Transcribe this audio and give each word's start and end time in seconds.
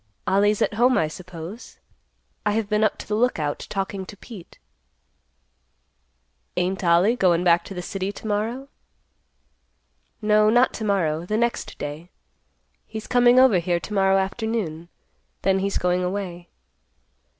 "Ollie's 0.25 0.63
at 0.63 0.73
home, 0.73 0.97
I 0.97 1.07
suppose. 1.07 1.77
I 2.43 2.53
have 2.53 2.67
been 2.67 2.83
up 2.83 2.97
to 2.97 3.07
the 3.07 3.13
Lookout 3.15 3.67
talking 3.69 4.03
to 4.07 4.17
Pete." 4.17 4.57
"Ain't 6.57 6.83
Ollie 6.83 7.15
goin' 7.15 7.43
back 7.43 7.63
to 7.65 7.75
the 7.75 7.83
city 7.83 8.11
to 8.13 8.25
morrow?" 8.25 8.67
"No, 10.19 10.49
not 10.49 10.73
to 10.73 10.83
morrow; 10.83 11.23
the 11.27 11.37
next 11.37 11.77
day. 11.77 12.09
He's 12.87 13.05
coming 13.05 13.39
over 13.39 13.59
here 13.59 13.79
to 13.79 13.93
morrow 13.93 14.17
afternoon. 14.17 14.89
Then 15.43 15.59
he's 15.59 15.77
going 15.77 16.03
away." 16.03 16.49